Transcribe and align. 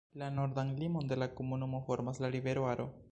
La 0.19 0.27
nordan 0.37 0.71
limon 0.79 1.11
de 1.11 1.19
la 1.25 1.27
komunumo 1.41 1.83
formas 1.91 2.23
la 2.25 2.35
rivero 2.37 2.69
Aro. 2.75 2.93